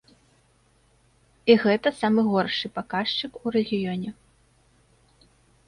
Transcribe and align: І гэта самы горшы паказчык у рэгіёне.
І 1.51 1.57
гэта 1.65 1.91
самы 2.01 2.21
горшы 2.31 2.67
паказчык 2.79 3.33
у 3.45 3.55
рэгіёне. 3.59 4.09